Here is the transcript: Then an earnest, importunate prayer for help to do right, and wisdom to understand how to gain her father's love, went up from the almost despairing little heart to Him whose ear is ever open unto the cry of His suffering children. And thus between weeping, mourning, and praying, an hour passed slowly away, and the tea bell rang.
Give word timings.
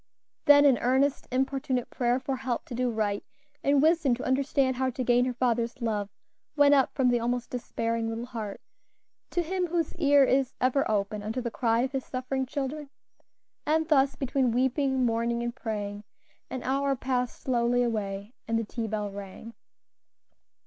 Then 0.45 0.65
an 0.65 0.79
earnest, 0.79 1.27
importunate 1.31 1.91
prayer 1.91 2.19
for 2.19 2.37
help 2.37 2.65
to 2.65 2.73
do 2.73 2.89
right, 2.89 3.23
and 3.63 3.83
wisdom 3.83 4.15
to 4.15 4.23
understand 4.23 4.77
how 4.77 4.89
to 4.89 5.03
gain 5.03 5.25
her 5.25 5.33
father's 5.33 5.79
love, 5.79 6.09
went 6.55 6.73
up 6.73 6.91
from 6.95 7.09
the 7.09 7.19
almost 7.19 7.51
despairing 7.51 8.09
little 8.09 8.25
heart 8.25 8.61
to 9.29 9.43
Him 9.43 9.67
whose 9.67 9.95
ear 9.97 10.23
is 10.23 10.55
ever 10.59 10.89
open 10.89 11.21
unto 11.21 11.39
the 11.39 11.51
cry 11.51 11.81
of 11.81 11.91
His 11.91 12.03
suffering 12.03 12.47
children. 12.47 12.89
And 13.63 13.89
thus 13.89 14.15
between 14.15 14.49
weeping, 14.53 15.05
mourning, 15.05 15.43
and 15.43 15.55
praying, 15.55 16.03
an 16.49 16.63
hour 16.63 16.95
passed 16.95 17.39
slowly 17.39 17.83
away, 17.83 18.33
and 18.47 18.57
the 18.57 18.63
tea 18.63 18.87
bell 18.87 19.11
rang. 19.11 19.53